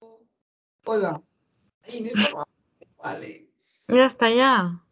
[0.00, 1.22] Hoy va.
[1.82, 2.34] Ahí no es
[3.02, 3.50] Vale.
[3.88, 4.82] Ya está ya.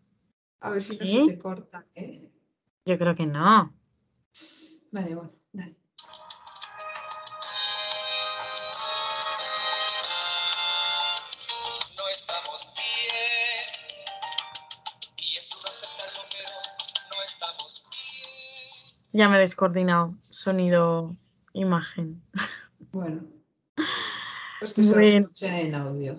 [0.61, 1.25] A ver si no ¿Sí?
[1.27, 1.87] se te corta.
[1.95, 2.31] ¿eh?
[2.85, 3.75] Yo creo que no.
[4.91, 5.77] Vale, bueno, dale.
[11.97, 13.65] No estamos bien.
[15.17, 16.53] Y es duro aceptarlo, pero
[17.17, 19.11] no estamos bien.
[19.13, 20.15] Ya me he descoordinado.
[20.29, 21.17] Sonido,
[21.55, 22.23] imagen.
[22.93, 23.38] Bueno.
[24.59, 25.21] Pues que se Bueno.
[25.27, 26.15] escuchen en audio.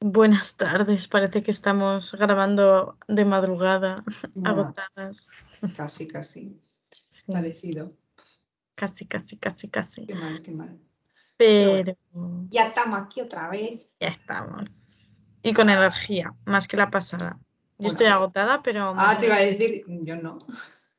[0.00, 1.08] Buenas tardes.
[1.08, 3.96] Parece que estamos grabando de madrugada,
[4.44, 5.28] agotadas.
[5.76, 6.60] casi, casi.
[6.90, 7.92] Sí, Parecido.
[8.74, 10.06] casi, casi, casi, casi.
[10.06, 10.78] Qué mal, qué mal.
[11.36, 11.96] Pero
[12.50, 13.96] Ya estamos aquí otra vez.
[14.00, 14.68] ya estamos.
[15.42, 17.38] Y con energía, más que la pasada.
[17.38, 17.44] Yo
[17.78, 17.88] Bueno.
[17.92, 18.94] estoy agotada, pero...
[18.96, 20.38] Ah, te iba a decir, yo no.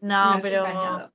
[0.00, 1.12] no, Me pero engañado.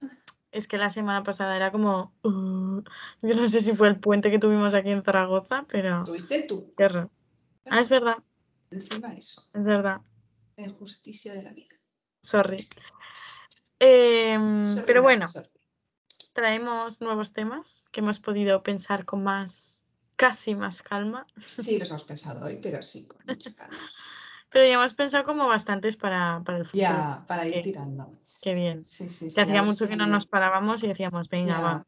[0.55, 2.13] Es que la semana pasada era como...
[2.23, 2.81] uh,
[3.21, 6.03] yo no sé si fue el puente que tuvimos aquí en Zaragoza, pero...
[6.03, 6.73] ¿Tuviste tú?
[7.69, 8.17] Ah, es verdad,
[8.71, 9.47] Encima eso.
[9.53, 10.01] es verdad.
[10.57, 11.75] La injusticia de la vida.
[12.21, 12.67] Sorry.
[13.79, 15.49] Em, Sorry, pero bueno, sorry.
[16.33, 21.27] traemos nuevos temas que hemos podido pensar con más, casi más calma.
[21.37, 23.77] Sí, los hemos pensado hoy, pero sí, con mucha calma.
[24.55, 26.81] Pero ya hemos pensado como bastantes para, para el futuro.
[26.81, 28.13] Ya, para ir que, tirando.
[28.41, 28.85] qué bien.
[28.85, 29.35] Sí, sí, sí.
[29.35, 31.61] Que hacía mucho que no nos parábamos y decíamos, venga, Ya.
[31.61, 31.85] va.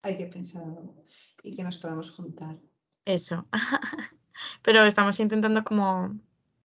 [0.00, 1.04] Hay que pensar algo
[1.42, 2.56] y que nos podamos juntar.
[3.04, 3.44] Eso.
[4.62, 6.18] Pero estamos intentando como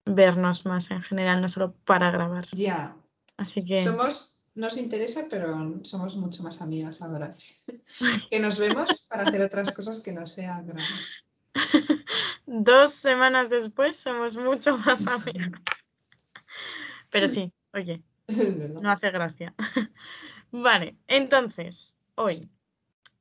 [0.03, 2.47] vernos más en general, no solo para grabar.
[2.53, 2.95] Ya,
[3.37, 7.35] Así que somos, nos interesa, pero somos mucho más amigas ahora.
[8.31, 10.83] que nos vemos para hacer otras cosas que no sea grabar.
[12.47, 15.51] dos semanas después somos mucho más amigas.
[17.11, 18.01] Pero sí, oye,
[18.81, 19.53] no hace gracia.
[20.51, 22.49] Vale, entonces, hoy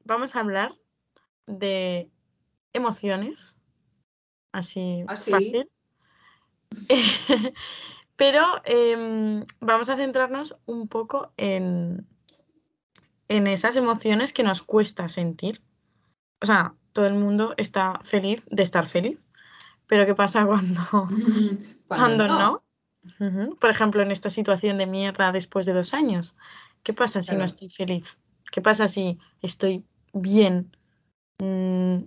[0.04, 0.72] vamos a hablar
[1.46, 2.08] de
[2.72, 3.60] emociones,
[4.52, 5.30] así ¿Ah, sí?
[5.32, 5.70] fácil.
[8.16, 12.06] Pero em, vamos a centrarnos un poco en,
[13.28, 15.60] en esas emociones que nos cuesta sentir.
[16.40, 19.18] O sea, todo el mundo está feliz de estar feliz,
[19.86, 20.82] pero ¿qué pasa cuando,
[21.86, 22.62] cuando no?
[23.60, 26.34] Por ejemplo, en esta situación de mierda después de dos años,
[26.82, 28.16] ¿qué pasa si no estoy feliz?
[28.50, 30.74] ¿Qué pasa si estoy bien,
[31.38, 31.98] mm,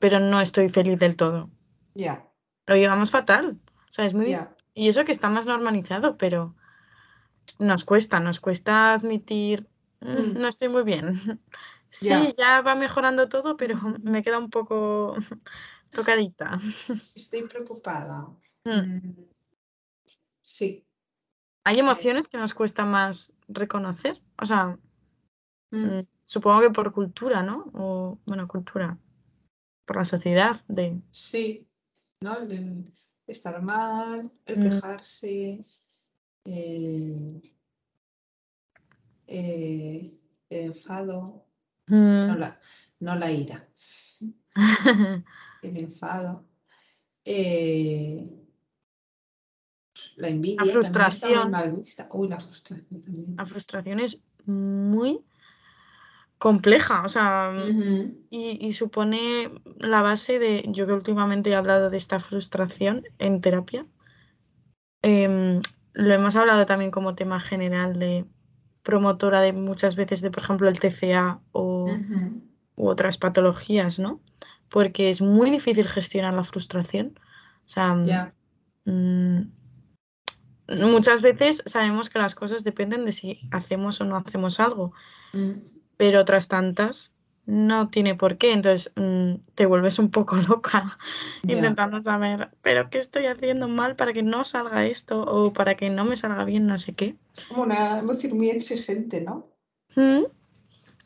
[0.00, 1.48] pero no estoy feliz del todo?
[1.94, 2.24] Ya,
[2.66, 3.58] Lo llevamos fatal.
[3.88, 4.52] O sea, es muy ya.
[4.74, 6.54] Y eso que está más normalizado, pero
[7.58, 9.66] nos cuesta, nos cuesta admitir,
[10.00, 10.40] "Mm, Mm.
[10.42, 11.06] no estoy muy bien.
[11.90, 12.32] Sí, Ya.
[12.36, 15.14] ya va mejorando todo, pero me queda un poco
[15.90, 16.58] tocadita.
[17.14, 18.28] Estoy preocupada.
[18.64, 18.70] Mm.
[18.70, 19.26] Mm,
[20.42, 20.86] Sí.
[21.64, 24.20] Hay emociones que nos cuesta más reconocer.
[24.40, 24.78] O sea,
[25.72, 27.64] Mm, mm, supongo que por cultura, ¿no?
[27.74, 28.96] O, bueno, cultura,
[29.84, 31.00] por la sociedad de...
[31.10, 31.66] Sí,
[32.20, 32.38] ¿no?
[32.38, 32.92] El de
[33.26, 34.62] estar mal, el Mm.
[34.62, 35.64] quejarse,
[36.44, 37.42] eh,
[39.26, 41.45] eh, el enfado,
[41.86, 42.38] no Mm.
[42.38, 42.60] la,
[43.00, 43.68] no la ira,
[45.62, 46.44] el enfado,
[47.24, 48.42] eh,
[50.16, 51.50] la envidia muy frustración.
[51.50, 52.08] mal vista.
[52.12, 53.36] Uy, la frustración también.
[53.36, 55.20] La frustración es muy
[56.38, 57.52] compleja, o sea,
[58.30, 63.86] y supone la base de, yo que últimamente he hablado de esta frustración en terapia,
[65.02, 65.60] em,
[65.94, 68.26] lo hemos hablado también como tema general de
[68.86, 71.90] promotora de muchas veces de, por ejemplo, el TCA o
[72.76, 74.20] u otras patologías, ¿no?
[74.70, 77.18] Porque es muy difícil gestionar la frustración.
[77.64, 78.32] O sea, Ya,
[78.84, 79.40] mm,
[80.92, 84.92] muchas veces sabemos que las cosas dependen de si hacemos o no hacemos algo,
[85.32, 85.52] mm,
[85.96, 87.12] pero otras tantas
[87.46, 88.52] no tiene por qué.
[88.52, 90.98] Entonces mm, te vuelves un poco loca
[91.42, 95.90] intentando saber, pero ¿qué estoy haciendo mal para que no salga esto o para que
[95.90, 97.16] no me salga bien no sé qué?
[97.36, 99.48] Es como una emoción muy exigente, ¿no?
[99.96, 100.24] Mm,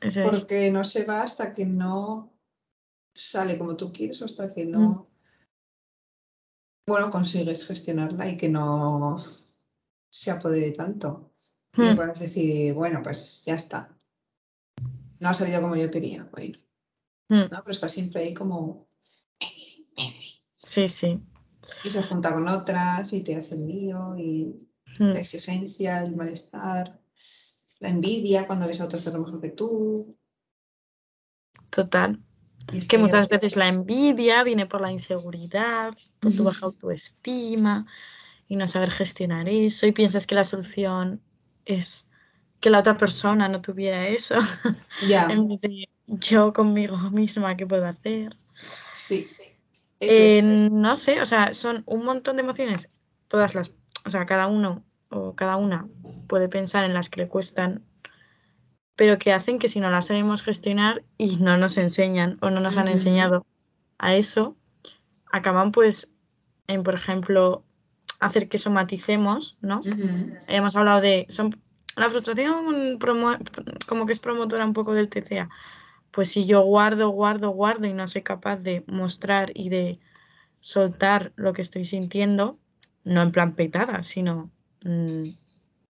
[0.01, 0.41] Eso es.
[0.41, 2.33] Porque no se va hasta que no
[3.15, 4.71] sale como tú quieres o hasta que Mm.
[4.71, 5.07] no,
[6.86, 9.19] bueno, consigues gestionarla y que no
[10.10, 11.33] se apodere tanto.
[11.77, 13.97] Y puedas decir, bueno, pues ya está.
[15.21, 16.59] No ha salido como yo quería, bueno,
[17.28, 17.63] mm, ¿no?
[17.63, 18.89] Pero está siempre ahí como...
[20.63, 21.19] Sí, sí.
[21.84, 26.17] Y se junta con otras y te hace el lío y Mm, la exigencia, el
[26.17, 26.99] malestar,
[27.78, 30.17] la envidia cuando ves a otros hacerlo mejor que tú.
[31.71, 32.19] Total.
[32.72, 37.87] Y es Que muchas veces la envidia viene por la inseguridad, por tu baja autoestima
[38.49, 41.22] y no saber gestionar eso y piensas que la solución
[41.65, 42.09] es
[42.60, 44.36] que la otra persona no tuviera eso
[45.09, 48.36] Ya, en vez de yo conmigo misma qué puedo hacer.
[48.92, 49.45] Sí, sí.
[50.01, 52.91] Eh, Eso no sé, o sea, son un montón de emociones,
[53.28, 53.72] todas las,
[54.07, 55.89] o sea, cada uno o cada una
[56.27, 57.84] puede pensar en las que le cuestan,
[58.97, 62.60] pero que hacen que si no las sabemos gestionar y no nos enseñan o no
[62.60, 63.47] nos han enseñado
[63.98, 64.57] a eso,
[65.30, 66.10] acaban pues
[66.66, 67.65] en, por ejemplo,
[68.21, 69.83] hacer que somaticemos, ¿no?
[70.47, 71.60] Hemos hablado de son,
[72.00, 73.38] la frustración promo-
[73.86, 75.48] como que es promotora un poco del TCA.
[76.10, 80.00] Pues si yo guardo, guardo, guardo y no soy capaz de mostrar y de
[80.60, 82.58] soltar lo que estoy sintiendo,
[83.04, 84.50] no en plan petada, sino
[84.84, 85.22] mm,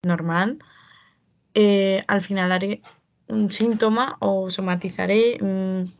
[0.02, 0.58] normal,
[1.54, 2.82] eh, al final haré
[3.28, 5.38] un síntoma o somatizaré.
[5.40, 5.92] mm,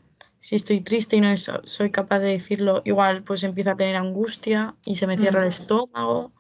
[0.43, 4.75] si estoy triste y no soy capaz de decirlo, igual pues empiezo a tener angustia
[4.87, 5.53] y se me cierra el Mm.
[5.53, 6.33] estómago.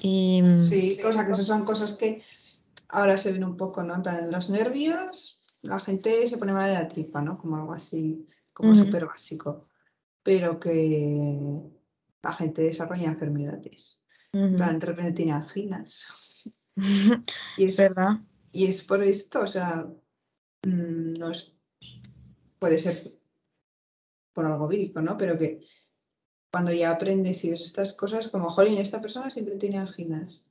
[0.00, 2.22] Y Sí, cosa que eso son cosas que
[2.90, 3.94] ahora se ven un poco, ¿no?
[3.94, 7.38] En los nervios, la gente se pone mal de la tripa, ¿no?
[7.38, 9.66] Como algo así, como súper básico.
[10.22, 11.60] Pero que
[12.22, 14.02] la gente desarrolla enfermedades.
[14.30, 16.06] Plan, de repente tiene anginas.
[17.58, 18.20] Y es verdad.
[18.52, 19.86] y es por esto, o sea,
[20.64, 21.54] mm, no es,
[22.58, 23.18] puede ser
[24.32, 25.18] por algo vírico, ¿no?
[25.18, 25.60] Pero que
[26.50, 30.44] cuando ya aprendes y ves estas cosas, como, jolín, esta persona siempre tiene anginas.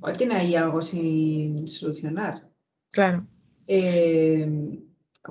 [0.00, 2.48] O tiene ahí algo sin solucionar.
[2.90, 3.26] Claro.
[3.66, 4.80] Eh,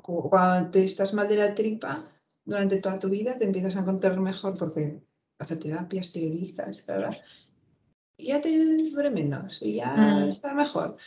[0.01, 2.04] cu- cuando te estás mal de la tripa
[2.45, 5.01] durante toda tu vida, te empiezas a encontrar mejor porque
[5.39, 7.15] vas a terapias, te realizas, ¿verdad?
[8.18, 8.50] Y ya te
[8.92, 10.98] duele menos y ya está mejor.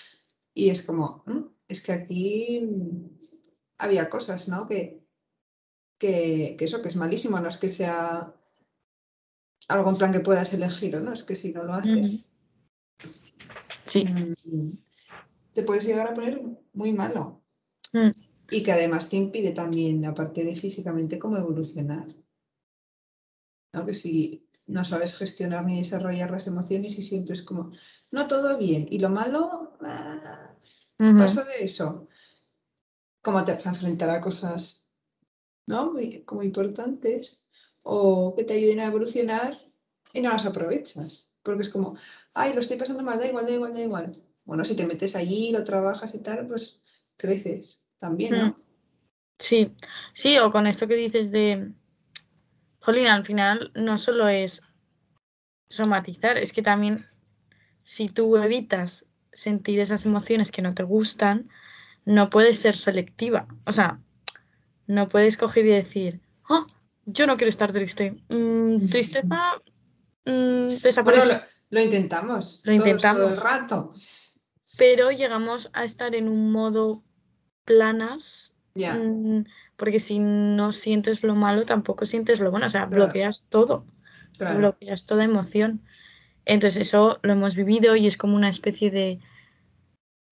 [0.55, 3.19] Y es como, "Mm, es que aquí mm,
[3.79, 4.67] había cosas, ¿no?
[4.67, 5.01] Que,
[5.99, 8.35] que, que eso, que es malísimo, no es que sea
[9.69, 12.30] algo en plan que puedas elegir o no, es que si no lo haces,
[13.91, 14.05] Sí.
[14.05, 14.79] mm,
[15.53, 16.41] te puedes llegar a poner
[16.73, 17.43] muy malo.
[17.93, 18.11] Mm.
[18.53, 22.07] Y que además te impide también, aparte de físicamente, como evolucionar.
[23.73, 23.87] ¿no?
[23.87, 27.73] Que si no sabes gestionar ni desarrollar las emociones y siempre es como,
[28.13, 28.87] no todo bien.
[28.91, 30.55] Y lo malo, ah,
[30.97, 32.09] paso de eso.
[33.23, 34.89] Como te vas a enfrentar a cosas,
[35.67, 35.93] ¿no?
[35.93, 37.49] Muy, como importantes
[37.83, 39.57] o que te ayuden a evolucionar
[40.13, 41.35] y no las aprovechas.
[41.43, 41.97] Porque es como,
[42.35, 44.23] ay, lo estoy pasando mal, da igual, da igual, da igual.
[44.45, 46.83] Bueno, si te metes allí, lo trabajas y tal, pues
[47.17, 48.57] creces también, ¿no?
[49.39, 49.75] Sí,
[50.13, 51.73] sí, o con esto que dices de,
[52.81, 54.63] Jolín, al final no solo es
[55.69, 57.07] somatizar, es que también
[57.83, 61.49] si tú evitas sentir esas emociones que no te gustan,
[62.05, 63.47] no puedes ser selectiva.
[63.65, 64.01] O sea,
[64.87, 66.67] no puedes coger y decir, "Ah,
[67.07, 68.23] yo no quiero estar triste.
[68.29, 69.63] Mm, tristeza
[70.27, 71.41] mm, desaparece.
[71.71, 72.93] Lo intentamos Lo todos todo el
[73.35, 73.43] intentamos.
[73.43, 73.91] rato.
[74.77, 77.03] Pero llegamos a estar en un modo
[77.65, 79.45] planas Ya, Mm,
[79.77, 83.05] porque si no sientes lo malo, tampoco sientes lo bueno, o sea, Claro.
[83.07, 83.85] bloqueas todo,
[84.39, 84.59] claro.
[84.59, 85.83] bloqueas toda emoción.
[86.45, 89.19] Entonces eso lo hemos vivido y es como una especie de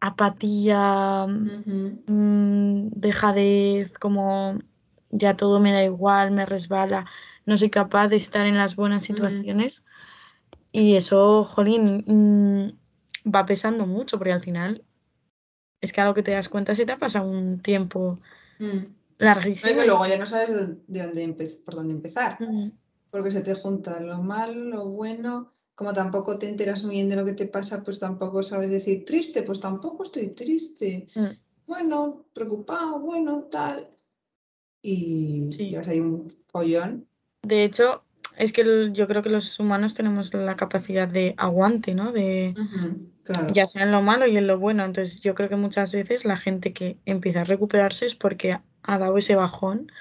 [0.00, 4.58] apatía, mm, dejadez, como
[5.11, 7.06] ya todo me da igual, me resbala,
[7.46, 9.85] no soy capaz de estar en las buenas situaciones
[10.73, 14.85] y eso, jolín, mm, va pesando mucho porque al final
[15.81, 18.19] es que a lo que te das cuenta se te ha pasado un tiempo
[18.59, 18.94] Mm.
[19.19, 19.73] Larguísimo.
[19.75, 22.71] que y luego ya no sabes de, de dónde por dónde empezar, "Mm,
[23.11, 27.16] porque se te junta lo malo, lo bueno, como tampoco te enteras muy bien de
[27.16, 31.07] lo que te pasa, pues tampoco sabes decir triste, pues tampoco estoy triste.
[31.14, 31.26] mm".
[31.66, 33.88] Bueno, preocupado, bueno, tal.
[34.83, 35.71] Y Sí.
[35.71, 37.07] ya hay un pollón.
[37.43, 38.02] De hecho,
[38.38, 42.12] es que el- yo creo que los humanos tenemos la capacidad de aguante, ¿no?
[42.12, 42.54] De
[43.25, 43.49] Claro.
[43.52, 44.85] ya sea en lo malo y en lo bueno.
[44.85, 48.52] Entonces, yo creo que muchas veces la gente que empieza a recuperarse es porque
[48.83, 49.92] ha, dado ese bajón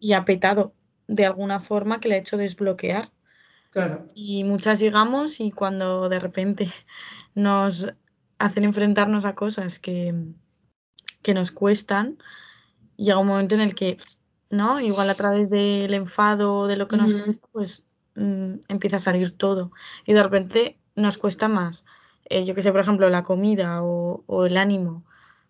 [0.00, 0.72] y ha petado
[1.08, 3.10] de alguna forma que le ha hecho desbloquear.
[3.70, 4.08] Claro.
[4.14, 6.68] Y muchas llegamos y cuando de repente
[7.34, 7.92] nos
[8.38, 10.14] hacen enfrentarnos a cosas que,
[11.22, 12.18] que nos cuestan,
[12.96, 13.98] llega un momento en el que,
[14.50, 14.80] ¿no?
[14.80, 19.00] Igual a través del enfado, de lo que nos Ujú, cuesta, pues mm, empieza a
[19.00, 19.72] salir todo.
[20.06, 21.84] Y de repente nos cuesta más,
[22.26, 25.04] eh, yo que sé, por ejemplo, la comida o, o el ánimo,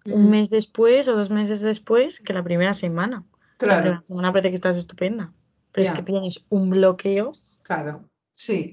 [0.08, 3.24] un mes después o dos meses después que la primera semana.
[3.64, 3.80] La Claro.
[3.80, 5.32] primera semana parece que estás estupenda,
[5.72, 7.32] pero es que tienes un bloqueo.
[7.62, 8.10] Claro.
[8.32, 8.72] Sí.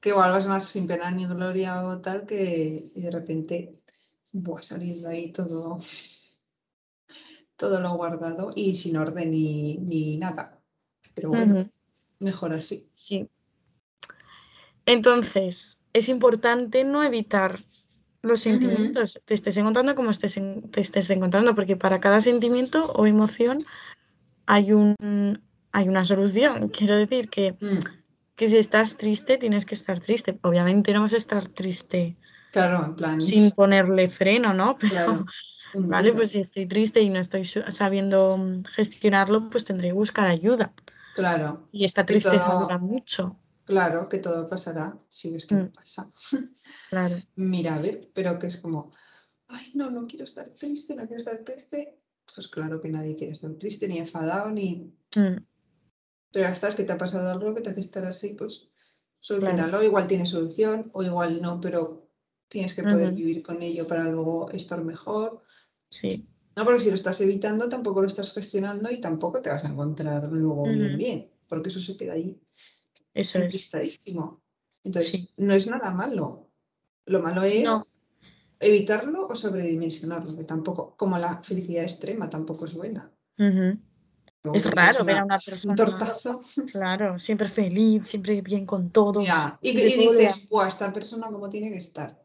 [0.00, 3.82] Que igual vas más sin pena ni gloria o tal que y de repente
[4.32, 5.78] buah, saliendo ahí todo,
[7.58, 10.58] todo lo guardado y sin orden ni, ni nada.
[11.14, 11.68] Pero bueno,
[12.20, 12.88] mejor así.
[12.94, 13.28] Sí.
[14.86, 17.62] Entonces, es importante no evitar
[18.22, 22.90] los sentimientos, te estés encontrando como estés en- te estés encontrando, porque para cada sentimiento
[22.92, 23.58] o emoción
[24.46, 24.96] hay un
[25.70, 26.68] hay una solución.
[26.70, 27.78] Quiero decir que, Mm,
[28.34, 30.38] que si estás triste, tienes que estar triste.
[30.42, 32.16] Obviamente no vas a estar triste
[32.50, 33.20] Claro, en plan.
[33.20, 34.78] sin ponerle freno, ¿no?
[34.80, 35.26] Pero, Claro.
[35.74, 40.26] Vale, pues si estoy triste y no estoy sabiendo mm, gestionarlo, pues tendré que buscar
[40.26, 40.72] ayuda.
[41.14, 43.36] Claro, Y esta tristeza todo- dura mucho.
[43.64, 45.72] claro, que todo pasará si ves que no Mm.
[45.72, 46.08] pasa.
[46.90, 47.16] Claro.
[47.36, 48.92] Mira, a ver, pero que es como,
[49.48, 51.98] ay, no, no quiero estar triste, no quiero estar triste.
[52.34, 54.92] Pues claro que nadie quiere estar triste, ni enfadado, ni.
[55.16, 55.36] Mm,
[56.32, 58.68] Pero hasta es que te ha pasado algo que te hace estar así, pues
[59.20, 59.82] solucionarlo.
[59.82, 62.07] Igual tiene solución, o igual no, pero
[62.48, 65.42] tienes que poder vivir con ello para luego estar mejor.
[65.90, 66.26] Sí.
[66.56, 69.68] No, porque si lo estás evitando, tampoco lo estás gestionando y tampoco te vas a
[69.68, 72.40] encontrar luego bien, bien, porque eso se queda ahí
[73.14, 73.70] Eso es.
[74.84, 75.30] Entonces, Sí.
[75.36, 76.50] no es nada malo.
[77.06, 77.84] Lo malo es No.
[78.60, 83.10] evitarlo o sobredimensionarlo, que tampoco, como la felicidad extrema, tampoco es buena.
[83.36, 86.42] Luego Es raro ver a una- una Un persona, tortazo.
[86.72, 89.24] claro, siempre feliz, siempre bien con todo.
[89.24, 92.20] Ya, Y, y dices, Buah, esta persona como tiene que estar.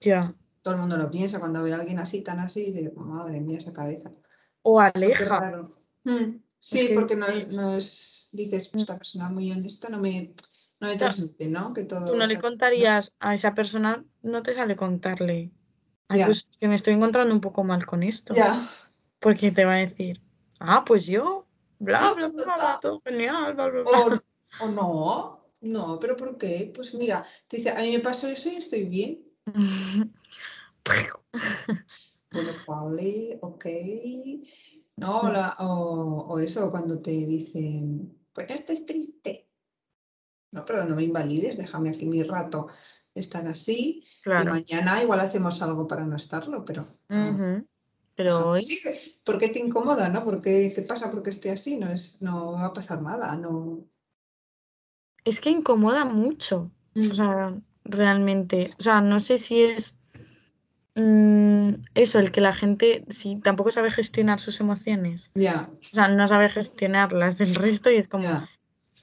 [0.00, 0.32] Ya.
[0.62, 3.40] Todo el mundo lo piensa cuando ve a alguien así, tan así, y dice, madre
[3.40, 4.10] mía, esa cabeza.
[4.62, 5.68] O aleja.
[6.04, 8.78] Mm, Sí, que porque no, es- dices- no es, dices, Mm.
[8.80, 10.34] esta persona muy honesta no me,
[10.80, 11.72] no me transmite, ¿no?
[11.72, 15.52] Que todo Tú no le sea- contarías a esa persona, no te sale contarle.
[16.08, 18.34] Ay, pues es que me estoy encontrando un poco mal con esto.
[18.34, 18.60] Ya,
[19.20, 20.20] Porque te va a decir,
[20.58, 21.46] ah, pues yo,
[21.78, 24.18] bla, bla, bla, bla, todo genial, bla, bla, bla.
[24.60, 26.72] o, o no, no, pero ¿por qué?
[26.74, 29.24] Pues mira, te dice, a mí me pasó eso y estoy bien.
[32.30, 33.64] Bueno, vale, ok.
[34.96, 35.32] No, Mm.
[35.32, 39.48] la- o, o eso, cuando te dicen, pues no estés triste.
[40.52, 42.68] No, pero no me invalides, déjame aquí mi rato
[43.14, 44.52] estar así y Claro.
[44.52, 46.84] mañana igual hacemos algo para no estarlo, pero...
[48.14, 48.78] Pero hoy, Sí,
[49.24, 50.24] ¿por qué te incomoda, no?
[50.24, 51.76] ¿Por qué, qué pasa porque esté así?
[51.76, 53.84] No, es, no va a pasar nada, no...
[55.24, 56.70] es que incomoda mucho.
[56.94, 58.70] Mm, O sea, realmente.
[58.78, 59.96] O sea, no sé si es
[60.94, 65.30] mm, eso, el que la gente, si tampoco sabe gestionar sus emociones.
[65.34, 68.46] ya, O sea, no sabe gestionar las del resto y es como.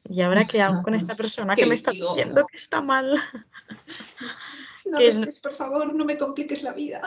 [0.08, 3.20] ¿y ahora qué hago con esta persona ¿Qué que me está diciendo que está mal?
[4.86, 5.12] No que
[5.42, 7.02] por favor, no me compliques la vida.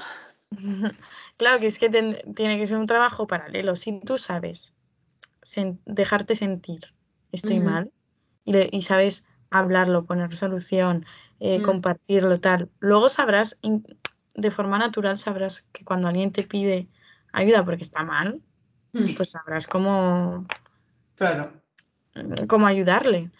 [1.36, 3.76] Claro que es que ten- tiene que ser un trabajo paralelo.
[3.76, 4.74] Si tú sabes
[5.42, 6.92] sen- dejarte sentir,
[7.30, 7.92] estoy mal,
[8.44, 11.06] y sabes hablarlo, poner solución,
[11.40, 11.62] eh, Mm.
[11.62, 13.58] compartirlo, tal, luego sabrás,
[14.34, 16.88] de forma natural sabrás que cuando alguien te pide
[17.32, 18.40] ayuda porque está mal,
[18.92, 20.46] Mm, pues sabrás cómo,
[21.14, 21.52] Claro.
[22.48, 23.30] cómo ayudarle.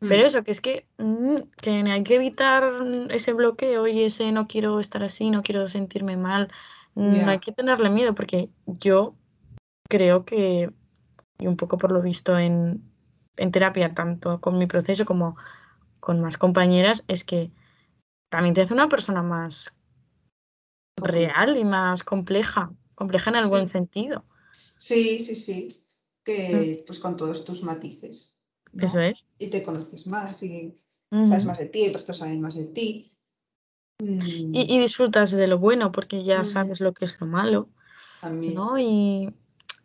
[0.00, 4.02] Mm, Pero eso, que es que, mm, que hay que evitar mm, ese bloqueo y
[4.04, 6.48] ese no quiero estar así, no quiero sentirme mal.
[6.94, 7.28] mm, Ya.
[7.30, 9.14] Hay que tenerle miedo porque yo
[9.88, 10.70] creo que,
[11.38, 12.82] y un poco por lo visto en,
[13.36, 15.36] en terapia, tanto con mi proceso como
[16.00, 17.50] con más compañeras, es que
[18.28, 19.72] también te hace una persona más
[20.96, 24.24] real y más compleja, compleja en el buen sentido.
[24.78, 25.82] Sí, sí, sí.
[26.24, 28.44] Que pues con todos tus matices.
[28.72, 28.86] ¿no?
[28.86, 29.24] Eso es.
[29.38, 30.76] Y te conoces más y
[31.10, 33.10] sabes más de ti, el resto saben más de ti.
[34.02, 36.50] Mm, Y, y disfrutas de lo bueno porque ya Ujú.
[36.50, 37.68] sabes lo que es lo malo.
[38.20, 38.54] también.
[38.54, 38.78] ¿no?
[38.78, 39.34] Y,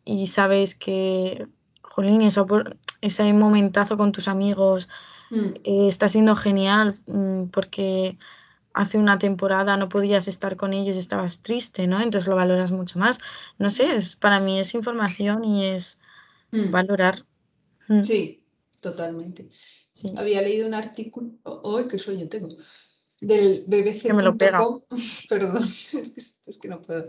[0.04, 1.48] y sabes que,
[1.92, 2.46] jolín, esa
[3.02, 4.90] ese momentazo con tus amigos
[5.32, 8.18] Mm, eh, está siendo genial mm, porque
[8.74, 12.02] hace una temporada no podías estar con ellos y estabas triste, ¿no?
[12.02, 13.18] Entonces lo valoras mucho más.
[13.58, 16.00] No sé, es, para mí es información y es
[16.52, 16.70] mm.
[16.70, 17.26] valorar.
[17.88, 18.44] Mm, Sí,
[18.82, 19.50] totalmente.
[19.94, 20.14] sí.
[20.18, 22.50] Había leído un artículo, ¡ay, qué sueño tengo!
[23.22, 24.82] Del bbc.com,
[25.30, 27.08] perdón, es que, es que no puedo.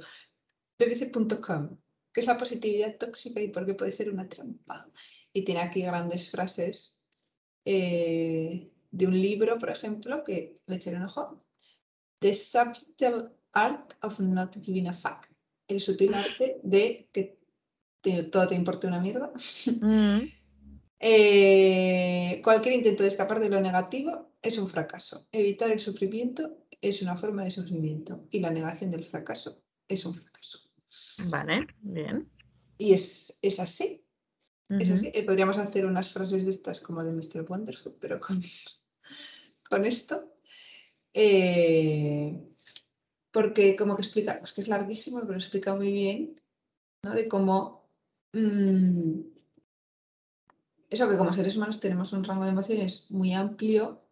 [0.78, 1.76] bbc.com,
[2.12, 4.87] que es la positividad tóxica y por qué puede ser una trampa.
[5.33, 7.02] Y tiene aquí grandes frases
[7.64, 11.45] eh, de un libro, por ejemplo, que le eché un ojo.
[12.19, 15.28] The Subtle Art of Not Giving a Fuck.
[15.69, 17.38] El sutil arte de que
[18.00, 19.33] te- todo te importe una mierda.
[19.81, 20.21] Mm,
[21.04, 25.26] Eh, cualquier intento de escapar de lo negativo es un fracaso.
[25.33, 30.14] Evitar el sufrimiento es una forma de sufrimiento y la negación del fracaso es un
[30.14, 30.61] fracaso.
[31.26, 32.31] Vale, bien.
[32.78, 34.04] Y es, es así.
[34.69, 35.11] Es así.
[35.12, 37.45] Eh, podríamos hacer unas frases de estas como de Mr.
[37.47, 38.42] Wonderful, pero con,
[39.71, 40.33] con esto.
[41.12, 42.40] Eh,
[43.31, 46.40] porque como que explica, es que es larguísimo, pero explica muy bien,
[47.02, 47.12] ¿no?
[47.12, 47.90] De cómo
[48.33, 49.21] mm,
[50.90, 54.02] eso que como seres humanos tenemos un rango de emociones muy amplio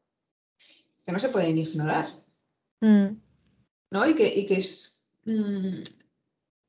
[1.05, 2.09] que no se pueden ignorar.
[2.81, 3.17] Mm,
[3.91, 4.09] ¿no?
[4.09, 5.83] Y que, y que es, mm,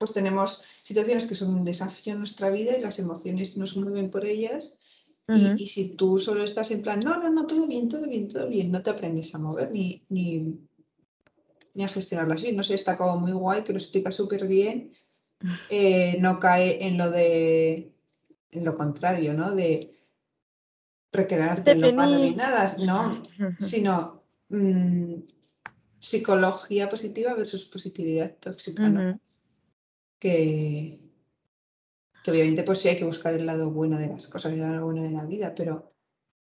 [0.01, 4.10] pues tenemos situaciones que son un desafío en nuestra vida y las emociones nos mueven
[4.10, 4.79] por ellas.
[5.27, 8.50] Y, si tú solo estás en plan, no, no, no, todo bien, todo bien, todo
[8.50, 10.60] bien, no te aprendes a mover ni, ni,
[11.75, 12.55] ni a gestionarlas bien.
[12.55, 14.91] No sé, está como muy guay, que lo explica súper bien.
[15.72, 17.91] Eh, no cae en lo de,
[18.51, 19.51] en lo contrario, ¿no?
[19.51, 19.91] De
[21.12, 23.12] recrearte en lo malo ni nada, no,
[23.60, 25.15] sino mm,
[25.98, 29.20] psicología positiva versus positividad tóxica, ¿no?
[30.22, 31.00] Que,
[32.24, 34.86] que obviamente pues sí hay que buscar el lado bueno de las cosas, el lado
[34.86, 35.94] bueno de la vida, pero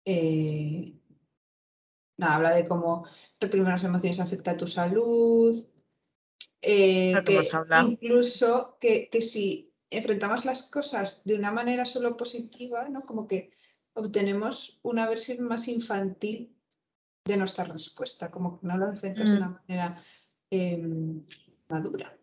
[0.05, 0.93] eh,
[2.17, 3.05] nada, habla de cómo
[3.37, 5.53] reprimir las emociones afecta a tu salud,
[6.61, 7.43] eh, que
[7.83, 13.01] incluso que, que si enfrentamos las cosas de una manera solo positiva, ¿no?
[13.01, 13.51] Como que
[13.93, 16.55] obtenemos una versión más infantil
[17.25, 19.37] de nuestra respuesta, como que no lo enfrentas de Mm.
[19.37, 20.01] una manera
[20.49, 21.25] em,
[21.67, 22.17] madura.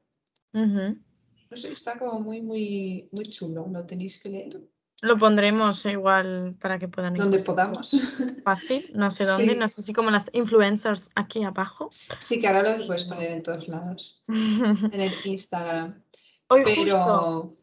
[1.53, 4.59] No sé, está como muy, muy, muy chulo, lo tenéis que leer
[5.03, 7.91] Lo pondremos igual para que puedan donde encontrarlo podamos.
[8.43, 11.91] fácil, no sé dónde, no Sí, sé si como las influencers aquí abajo.
[12.21, 16.03] sí que ahora lo puedes poner en todos lados, en el Instagram.
[16.49, 17.57] Hoy justo, Pero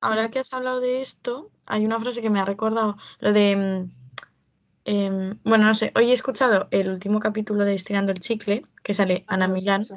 [0.00, 0.30] ahora Mm.
[0.32, 3.92] que has hablado de esto, hay una frase que me ha recordado, lo de, mm,
[4.84, 8.94] em, bueno, no sé, hoy he escuchado el último capítulo de Estirando el Chicle, que
[8.94, 9.94] sale ah, Ana no escucho.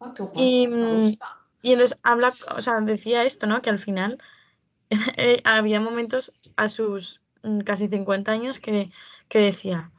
[0.00, 1.39] Ah, qué guay, y, me mm, gusta.
[1.62, 3.62] Y entonces habla, o sea, decía esto, ¿no?
[3.62, 4.18] Que al final
[5.16, 8.90] eh, había momentos a sus mm, casi 50 años que,
[9.28, 9.92] que decía,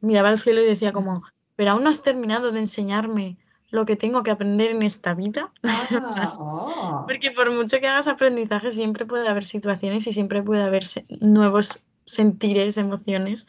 [0.00, 1.22] miraba al cielo y decía como,
[1.56, 3.38] pero aún no has terminado de enseñarme
[3.70, 5.52] lo que tengo que aprender en esta vida.
[5.64, 10.62] Ah, oh, Porque por mucho que hagas aprendizaje, siempre puede haber situaciones y siempre puede
[10.62, 13.46] haber se- nuevos sentires, emociones,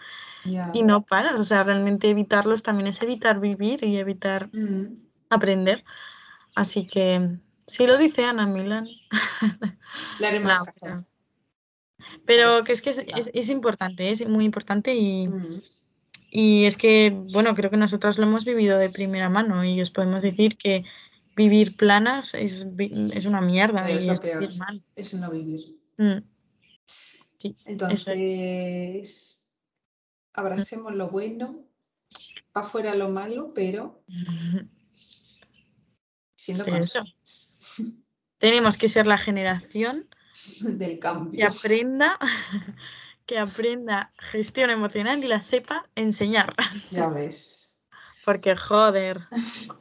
[0.74, 1.40] y no paras.
[1.40, 4.96] O sea, realmente evitarlos también es evitar vivir y evitar Mm,
[5.30, 5.84] aprender.
[6.56, 8.88] Así que, si lo dice Ana Milán.
[10.20, 11.06] Le haremos caso.
[12.26, 15.62] pero, Pues, que es que es, es- es importante, es muy importante y, mm,
[16.32, 19.92] y es que, bueno, creo que nosotros lo hemos vivido de primera mano y os
[19.92, 20.84] podemos decir que
[21.36, 22.66] vivir planas es,
[23.14, 24.84] es una mierda es y es peor, vivir mal.
[24.96, 25.62] es no vivir.
[25.98, 26.20] Mm,
[27.38, 27.54] Sí.
[27.66, 29.46] Entonces,
[30.34, 31.66] abracemos lo bueno,
[32.54, 34.02] para afuera lo malo, pero
[36.46, 37.58] siendo conscientes
[38.38, 40.08] Tenemos que ser la generación
[40.60, 41.48] del que cambio.
[41.48, 42.20] aprenda,
[43.26, 46.54] que aprenda gestión emocional y la sepa enseñar.
[46.92, 47.80] Ya ves.
[48.24, 49.20] Porque, joder,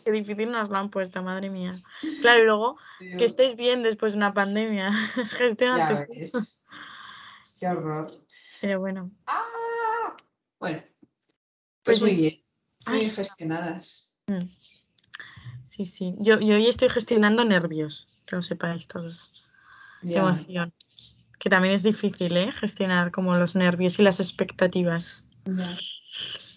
[0.04, 1.82] qué difícil nos lo han puesto, madre mía.
[2.20, 2.76] Claro, y luego
[3.18, 4.92] que estés bien después de una pandemia.
[5.38, 5.94] Gestiónate.
[5.94, 6.62] Ya ves.
[7.58, 8.12] Qué horror.
[8.60, 10.14] Pero bueno, ¡Ah!
[10.60, 10.82] Bueno,
[11.82, 12.44] pues pues muy es- bien.
[12.86, 14.14] Muy Ay, bien gestionadas.
[15.64, 16.14] Sí, sí.
[16.18, 19.32] Yo, yo hoy estoy gestionando nervios, que lo sepáis todos.
[20.02, 20.20] Ya.
[20.20, 20.72] Emoción.
[21.38, 22.52] Que también es difícil, ¿eh?
[22.52, 25.24] Gestionar como los nervios y las expectativas.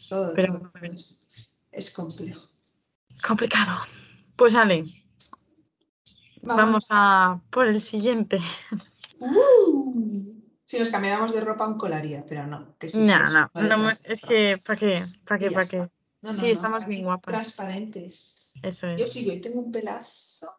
[0.10, 0.96] Todo, Pero todo bueno.
[1.72, 2.48] es, complejo.
[3.26, 3.82] Complicado.
[4.36, 4.86] Pues Ale,
[6.42, 8.38] vamos a por el siguiente.
[9.20, 12.78] Uh, si nos cambiáramos de ropa, un colaría, pero no.
[12.78, 15.06] Que sí, No, que no, es que, ¿para qué?
[15.26, 15.52] ¿Para qué?
[15.52, 15.78] ¿Para qué?
[15.78, 15.90] No,
[16.22, 17.34] no, Sí, no, estamos bien guapas.
[17.34, 18.47] Transparentes.
[18.64, 19.14] Eso Yo es.
[19.14, 20.52] sí, yo tengo un pelazo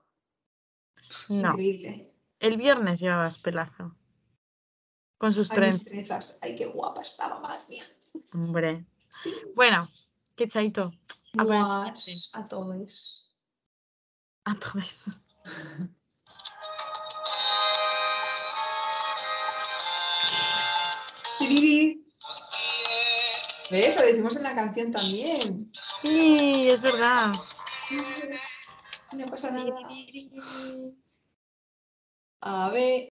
[1.29, 2.13] No, increíble.
[2.41, 3.95] el viernes llevabas pelazo.
[5.19, 5.85] Con sus Ay, mis trenzas.
[5.85, 6.39] trenzas.
[6.41, 7.85] Ay, qué guapa estaba, madre mía.
[8.35, 8.87] Hombre.
[9.09, 9.35] Sí.
[9.55, 9.89] Bueno,
[10.37, 10.93] qué chaito.
[11.37, 11.45] A.
[11.45, 13.35] Muas a todos.
[14.45, 15.21] A todos.
[23.71, 23.97] ¿Ves?
[23.97, 25.41] Lo decimos en la canción también.
[26.05, 27.33] Sí, es verdad.
[27.90, 29.72] No pasa nada.
[32.40, 33.07] A ver.